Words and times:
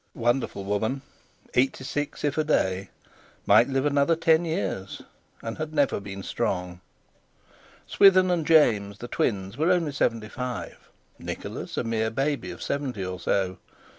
Wonderful 0.15 0.63
woman! 0.65 1.03
Eighty 1.53 1.83
six 1.83 2.23
if 2.23 2.35
a 2.35 2.43
day; 2.43 2.89
might 3.45 3.69
live 3.69 3.85
another 3.85 4.15
ten 4.15 4.45
years, 4.45 5.03
and 5.43 5.59
had 5.59 5.75
never 5.75 5.99
been 5.99 6.23
strong. 6.23 6.81
Swithin 7.85 8.31
and 8.31 8.43
James, 8.47 8.97
the 8.97 9.07
twins, 9.07 9.57
were 9.59 9.69
only 9.71 9.91
seventy 9.91 10.29
five, 10.29 10.89
Nicholas 11.19 11.77
a 11.77 11.83
mere 11.83 12.09
baby 12.09 12.49
of 12.49 12.63
seventy 12.63 13.05
or 13.05 13.19
so. 13.19 13.59